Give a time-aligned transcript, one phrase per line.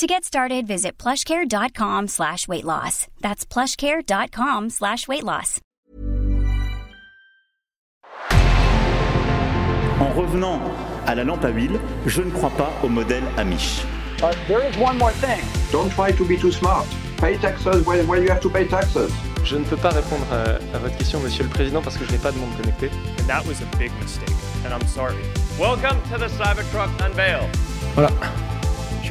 [0.00, 3.06] To get started, visit plushcare.com slash weight loss.
[3.20, 5.60] That's plushcare.com slash weight loss.
[10.00, 10.58] En revenant
[11.06, 13.84] à la lampe à huile, je ne crois pas au modèle Amish.
[14.22, 15.42] But there is one more thing.
[15.70, 16.86] Don't try to be too smart.
[17.18, 19.12] Pay taxes when, when you have to pay taxes.
[19.44, 22.12] Je ne peux pas répondre à, à votre question, Monsieur le Président, parce que je
[22.12, 22.88] n'ai pas de monde connecté.
[23.18, 25.20] And that was a big mistake, and I'm sorry.
[25.58, 27.46] Welcome to the Cybertruck Unveil.
[27.94, 28.10] Voilà,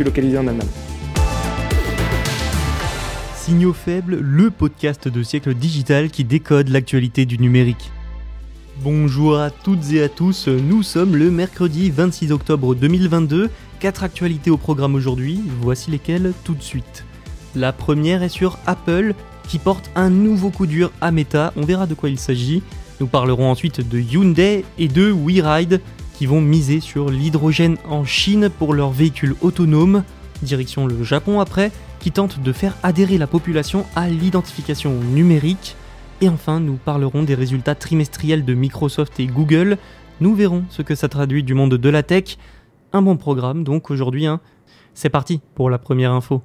[0.04, 0.68] localisé en Allemagne.
[3.36, 7.92] Signaux faibles, le podcast de siècle digital qui décode l'actualité du numérique.
[8.82, 14.52] Bonjour à toutes et à tous, nous sommes le mercredi 26 octobre 2022, quatre actualités
[14.52, 17.04] au programme aujourd'hui, voici lesquelles tout de suite.
[17.56, 19.16] La première est sur Apple
[19.50, 22.62] qui porte un nouveau coup dur à Meta, on verra de quoi il s'agit.
[23.00, 25.82] Nous parlerons ensuite de Hyundai et de WeRide
[26.20, 30.04] qui vont miser sur l'hydrogène en Chine pour leurs véhicules autonomes,
[30.42, 35.78] direction le Japon après, qui tente de faire adhérer la population à l'identification numérique.
[36.20, 39.78] Et enfin, nous parlerons des résultats trimestriels de Microsoft et Google.
[40.20, 42.36] Nous verrons ce que ça traduit du monde de la tech.
[42.92, 44.26] Un bon programme donc aujourd'hui.
[44.26, 44.42] Hein.
[44.94, 46.42] C'est parti pour la première info.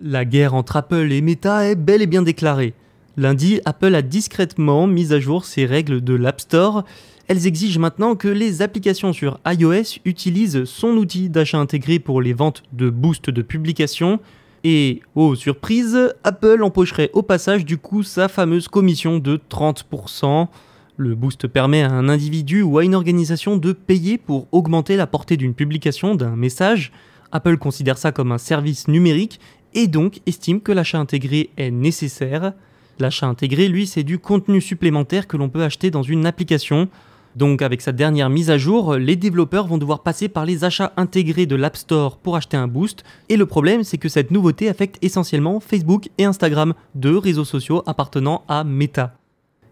[0.00, 2.72] La guerre entre Apple et Meta est bel et bien déclarée.
[3.20, 6.84] Lundi, Apple a discrètement mis à jour ses règles de l'App Store.
[7.28, 12.32] Elles exigent maintenant que les applications sur iOS utilisent son outil d'achat intégré pour les
[12.32, 14.20] ventes de boost de publication.
[14.64, 20.48] Et, oh surprise, Apple empocherait au passage du coup sa fameuse commission de 30%.
[20.96, 25.06] Le boost permet à un individu ou à une organisation de payer pour augmenter la
[25.06, 26.90] portée d'une publication, d'un message.
[27.32, 29.40] Apple considère ça comme un service numérique
[29.74, 32.54] et donc estime que l'achat intégré est nécessaire.
[33.00, 36.88] L'achat intégré, lui, c'est du contenu supplémentaire que l'on peut acheter dans une application.
[37.36, 40.92] Donc avec sa dernière mise à jour, les développeurs vont devoir passer par les achats
[40.96, 43.04] intégrés de l'App Store pour acheter un boost.
[43.28, 47.82] Et le problème, c'est que cette nouveauté affecte essentiellement Facebook et Instagram, deux réseaux sociaux
[47.86, 49.14] appartenant à Meta.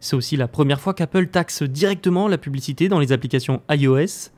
[0.00, 4.30] C'est aussi la première fois qu'Apple taxe directement la publicité dans les applications iOS.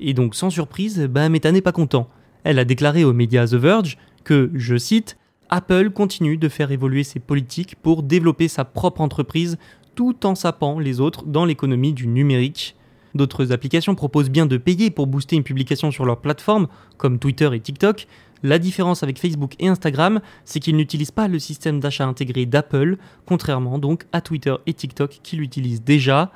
[0.00, 2.08] Et donc sans surprise, bah, Meta n'est pas content.
[2.42, 5.16] Elle a déclaré aux médias The Verge que, je cite,
[5.50, 9.58] Apple continue de faire évoluer ses politiques pour développer sa propre entreprise
[9.94, 12.76] tout en sapant les autres dans l'économie du numérique.
[13.14, 17.48] D'autres applications proposent bien de payer pour booster une publication sur leur plateforme, comme Twitter
[17.52, 18.06] et TikTok.
[18.42, 22.96] La différence avec Facebook et Instagram, c'est qu'ils n'utilisent pas le système d'achat intégré d'Apple,
[23.26, 26.30] contrairement donc à Twitter et TikTok qui l'utilisent déjà.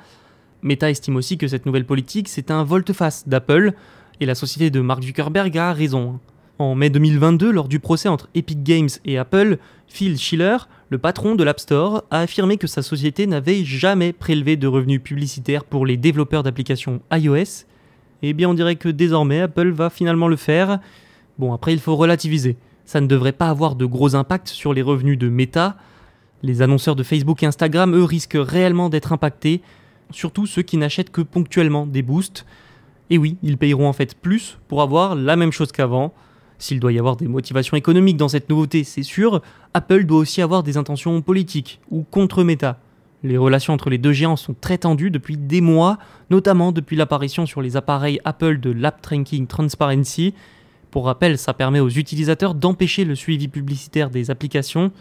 [0.61, 3.73] Meta estime aussi que cette nouvelle politique, c'est un volte-face d'Apple,
[4.19, 6.19] et la société de Mark Zuckerberg a raison.
[6.59, 10.57] En mai 2022, lors du procès entre Epic Games et Apple, Phil Schiller,
[10.89, 15.01] le patron de l'App Store, a affirmé que sa société n'avait jamais prélevé de revenus
[15.01, 17.65] publicitaires pour les développeurs d'applications iOS.
[18.21, 20.79] Eh bien, on dirait que désormais, Apple va finalement le faire.
[21.39, 22.55] Bon, après, il faut relativiser.
[22.85, 25.75] Ça ne devrait pas avoir de gros impact sur les revenus de Meta.
[26.43, 29.63] Les annonceurs de Facebook et Instagram, eux, risquent réellement d'être impactés,
[30.11, 32.45] surtout ceux qui n'achètent que ponctuellement des boosts.
[33.09, 36.13] Et oui, ils payeront en fait plus pour avoir la même chose qu'avant.
[36.59, 39.41] S'il doit y avoir des motivations économiques dans cette nouveauté, c'est sûr,
[39.73, 42.79] Apple doit aussi avoir des intentions politiques ou contre Meta.
[43.23, 45.97] Les relations entre les deux géants sont très tendues depuis des mois,
[46.29, 50.33] notamment depuis l'apparition sur les appareils Apple de l'App Tracking Transparency.
[50.91, 54.91] Pour rappel, ça permet aux utilisateurs d'empêcher le suivi publicitaire des applications.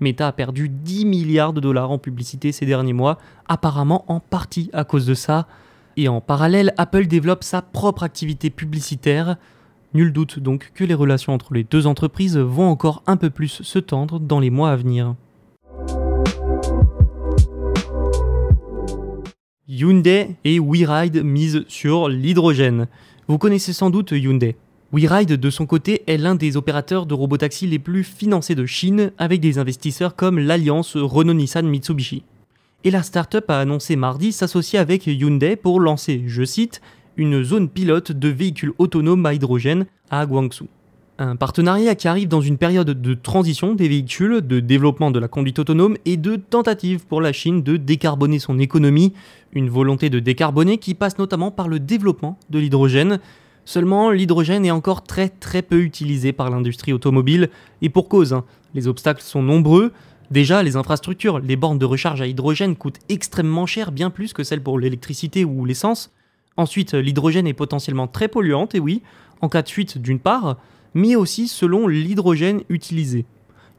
[0.00, 3.18] Meta a perdu 10 milliards de dollars en publicité ces derniers mois,
[3.48, 5.46] apparemment en partie à cause de ça.
[5.96, 9.36] Et en parallèle, Apple développe sa propre activité publicitaire.
[9.92, 13.62] Nul doute donc que les relations entre les deux entreprises vont encore un peu plus
[13.62, 15.16] se tendre dans les mois à venir.
[19.66, 22.86] Hyundai et WeRide misent sur l'hydrogène.
[23.26, 24.54] Vous connaissez sans doute Hyundai.
[24.92, 29.12] WeRide, de son côté, est l'un des opérateurs de robotaxi les plus financés de Chine,
[29.18, 32.22] avec des investisseurs comme l'alliance Renault-Nissan-Mitsubishi.
[32.82, 36.80] Et la startup a annoncé mardi s'associer avec Hyundai pour lancer, je cite,
[37.16, 40.68] une zone pilote de véhicules autonomes à hydrogène à Guangzhou.
[41.18, 45.28] Un partenariat qui arrive dans une période de transition des véhicules, de développement de la
[45.28, 49.12] conduite autonome et de tentative pour la Chine de décarboner son économie,
[49.52, 53.18] une volonté de décarboner qui passe notamment par le développement de l'hydrogène.
[53.66, 57.50] Seulement, l'hydrogène est encore très très peu utilisé par l'industrie automobile,
[57.82, 58.44] et pour cause, hein.
[58.74, 59.92] les obstacles sont nombreux.
[60.30, 64.42] Déjà, les infrastructures, les bornes de recharge à hydrogène coûtent extrêmement cher, bien plus que
[64.42, 66.10] celles pour l'électricité ou l'essence.
[66.56, 69.02] Ensuite, l'hydrogène est potentiellement très polluante, et oui,
[69.40, 70.56] en cas de fuite d'une part,
[70.94, 73.24] mais aussi selon l'hydrogène utilisé.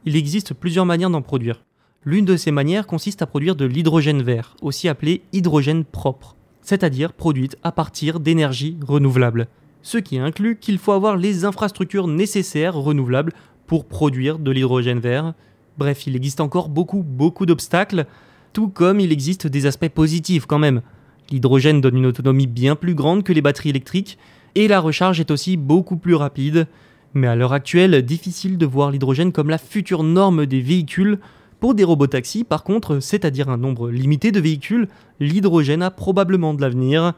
[0.04, 1.64] Il existe plusieurs manières d'en produire.
[2.04, 7.12] L'une de ces manières consiste à produire de l'hydrogène vert, aussi appelé hydrogène propre, c'est-à-dire
[7.12, 9.46] produite à partir d'énergie renouvelable
[9.82, 13.32] ce qui inclut qu'il faut avoir les infrastructures nécessaires renouvelables
[13.66, 15.34] pour produire de l'hydrogène vert.
[15.76, 18.06] Bref, il existe encore beaucoup, beaucoup d'obstacles,
[18.52, 20.82] tout comme il existe des aspects positifs quand même.
[21.32, 24.18] L'hydrogène donne une autonomie bien plus grande que les batteries électriques,
[24.54, 26.66] et la recharge est aussi beaucoup plus rapide.
[27.14, 31.18] Mais à l'heure actuelle, difficile de voir l'hydrogène comme la future norme des véhicules.
[31.58, 34.88] Pour des robotaxis, par contre, c'est-à-dire un nombre limité de véhicules,
[35.20, 37.14] l'hydrogène a probablement de l'avenir.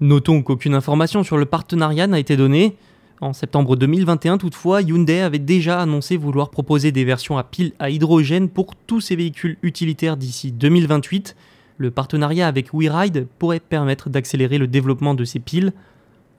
[0.00, 2.76] Notons qu'aucune information sur le partenariat n'a été donnée.
[3.20, 7.90] En septembre 2021, toutefois, Hyundai avait déjà annoncé vouloir proposer des versions à pile à
[7.90, 11.34] hydrogène pour tous ses véhicules utilitaires d'ici 2028.
[11.78, 15.72] Le partenariat avec WeRide pourrait permettre d'accélérer le développement de ces piles.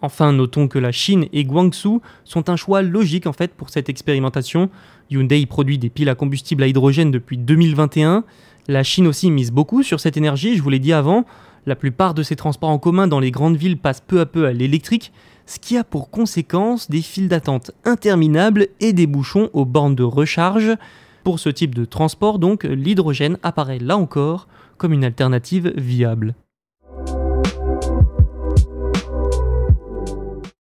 [0.01, 3.89] Enfin, notons que la Chine et Guangzhou sont un choix logique en fait pour cette
[3.89, 4.69] expérimentation.
[5.09, 8.25] Hyundai produit des piles à combustible à hydrogène depuis 2021.
[8.67, 11.25] La Chine aussi mise beaucoup sur cette énergie, je vous l'ai dit avant.
[11.65, 14.45] La plupart de ces transports en commun dans les grandes villes passent peu à peu
[14.45, 15.13] à l'électrique,
[15.45, 20.03] ce qui a pour conséquence des files d'attente interminables et des bouchons aux bornes de
[20.03, 20.75] recharge.
[21.23, 24.47] Pour ce type de transport, donc, l'hydrogène apparaît là encore
[24.77, 26.35] comme une alternative viable.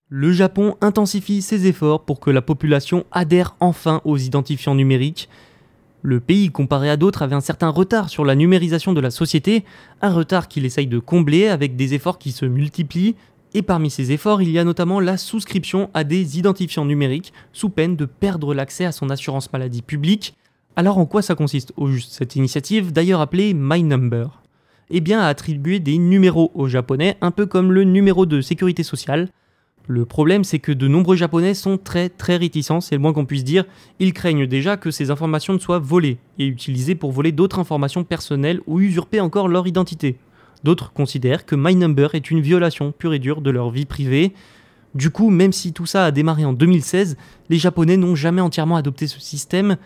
[0.08, 5.28] Le Japon intensifie ses efforts pour que la population adhère enfin aux identifiants numériques
[6.06, 9.64] le pays, comparé à d'autres, avait un certain retard sur la numérisation de la société,
[10.02, 13.16] un retard qu'il essaye de combler avec des efforts qui se multiplient,
[13.54, 17.70] et parmi ces efforts, il y a notamment la souscription à des identifiants numériques, sous
[17.70, 20.36] peine de perdre l'accès à son assurance maladie publique.
[20.76, 24.42] Alors en quoi ça consiste au juste cette initiative, d'ailleurs appelée My Number?
[24.90, 28.82] Eh bien à attribuer des numéros aux japonais, un peu comme le numéro de sécurité
[28.82, 29.28] sociale,
[29.86, 33.26] le problème, c'est que de nombreux Japonais sont très très réticents, c'est le moins qu'on
[33.26, 33.64] puisse dire.
[33.98, 38.02] Ils craignent déjà que ces informations ne soient volées et utilisées pour voler d'autres informations
[38.02, 40.16] personnelles ou usurper encore leur identité.
[40.64, 44.32] D'autres considèrent que My Number est une violation pure et dure de leur vie privée.
[44.94, 47.18] Du coup, même si tout ça a démarré en 2016,
[47.50, 49.76] les Japonais n'ont jamais entièrement adopté ce système,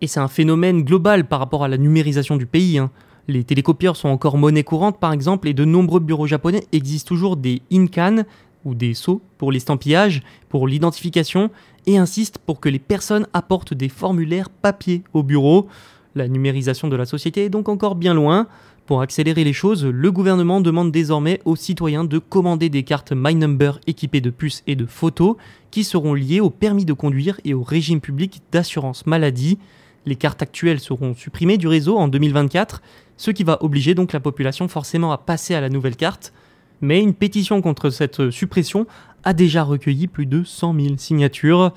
[0.00, 2.78] et c'est un phénomène global par rapport à la numérisation du pays.
[2.78, 2.90] Hein.
[3.28, 7.36] Les télécopieurs sont encore monnaie courante par exemple, et de nombreux bureaux japonais existent toujours
[7.36, 8.24] des INCAN,
[8.64, 11.50] ou des sceaux pour l'estampillage, pour l'identification,
[11.86, 15.68] et insiste pour que les personnes apportent des formulaires papier au bureau.
[16.14, 18.46] La numérisation de la société est donc encore bien loin.
[18.92, 23.34] Pour accélérer les choses, le gouvernement demande désormais aux citoyens de commander des cartes My
[23.34, 25.36] Number équipées de puces et de photos
[25.70, 29.58] qui seront liées au permis de conduire et au régime public d'assurance maladie.
[30.04, 32.82] Les cartes actuelles seront supprimées du réseau en 2024,
[33.16, 36.34] ce qui va obliger donc la population forcément à passer à la nouvelle carte
[36.82, 38.86] mais une pétition contre cette suppression
[39.24, 41.72] a déjà recueilli plus de 100 000 signatures.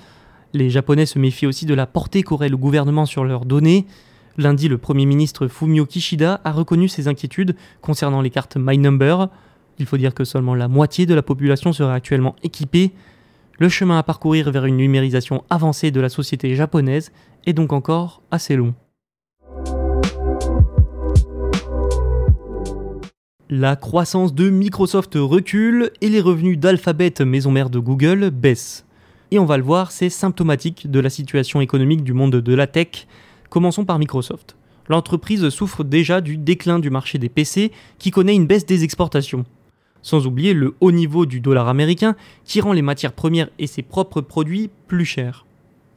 [0.52, 3.86] Les Japonais se méfient aussi de la portée qu'aurait le gouvernement sur leurs données.
[4.38, 9.30] Lundi, le Premier ministre Fumio Kishida a reconnu ses inquiétudes concernant les cartes My Number.
[9.80, 12.92] Il faut dire que seulement la moitié de la population serait actuellement équipée.
[13.60, 17.14] Le chemin à parcourir vers une numérisation avancée de la société japonaise
[17.46, 18.74] est donc encore assez long.
[23.50, 28.86] La croissance de Microsoft recule et les revenus d'Alphabet, maison mère de Google, baissent.
[29.32, 32.68] Et on va le voir, c'est symptomatique de la situation économique du monde de la
[32.68, 33.08] tech.
[33.50, 34.56] Commençons par Microsoft.
[34.88, 39.46] L'entreprise souffre déjà du déclin du marché des PC qui connaît une baisse des exportations.
[40.02, 43.82] Sans oublier le haut niveau du dollar américain qui rend les matières premières et ses
[43.82, 45.46] propres produits plus chers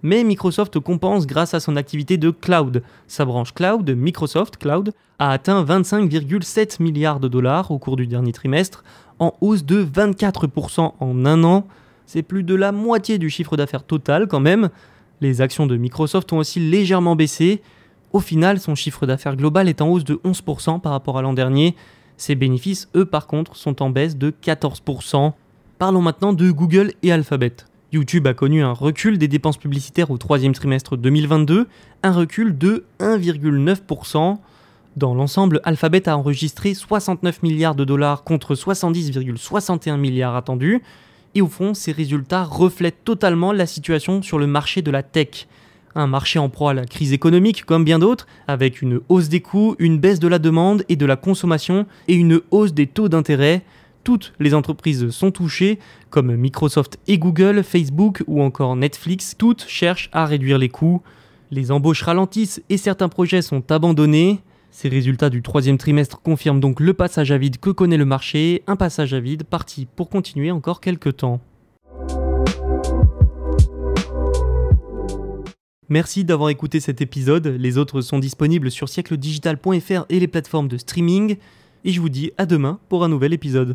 [0.03, 2.83] mais Microsoft compense grâce à son activité de cloud.
[3.07, 8.33] Sa branche cloud, Microsoft Cloud, a atteint 25,7 milliards de dollars au cours du dernier
[8.33, 8.85] trimestre,
[9.19, 11.67] en hausse de 24% en un an.
[12.07, 14.71] C'est plus de la moitié du chiffre d'affaires total quand même.
[15.21, 17.61] Les actions de Microsoft ont aussi légèrement baissé.
[18.13, 21.33] Au final, son chiffre d'affaires global est en hausse de 11% par rapport à l'an
[21.33, 21.75] dernier.
[22.17, 25.33] Ses bénéfices, eux, par contre, sont en baisse de 14%.
[25.79, 27.55] Parlons maintenant de Google et Alphabet.
[27.93, 31.69] YouTube a connu un recul des dépenses publicitaires au troisième trimestre 2022,
[32.03, 34.39] un recul de 1,9%.
[34.97, 40.83] Dans l'ensemble, Alphabet a enregistré 69 milliards de dollars contre 70,61 milliards attendus.
[41.35, 45.47] Et au fond, ces résultats reflètent totalement la situation sur le marché de la tech.
[45.95, 49.41] Un marché en proie à la crise économique comme bien d'autres, avec une hausse des
[49.41, 53.09] coûts, une baisse de la demande et de la consommation et une hausse des taux
[53.09, 53.63] d'intérêt
[54.09, 60.09] toutes les entreprises sont touchées, comme Microsoft et Google, Facebook ou encore Netflix, toutes cherchent
[60.15, 61.03] à réduire les coûts.
[61.51, 64.41] Les embauches ralentissent et certains projets sont abandonnés.
[64.71, 68.63] Ces résultats du troisième trimestre confirment donc le passage à vide que connaît le marché,
[68.67, 71.41] un passage à vide parti pour continuer encore quelques temps.
[75.89, 80.77] Merci d'avoir écouté cet épisode, les autres sont disponibles sur siècledigital.fr et les plateformes de
[80.77, 81.39] streaming,
[81.85, 83.75] et je vous dis à demain pour un nouvel épisode.